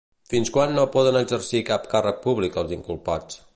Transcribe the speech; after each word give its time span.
Fins 0.29 0.49
quan 0.55 0.73
no 0.77 0.85
poden 0.95 1.19
exercir 1.19 1.61
cap 1.69 1.87
càrrec 1.93 2.19
públic 2.25 2.61
els 2.63 2.77
inculpats? 2.79 3.43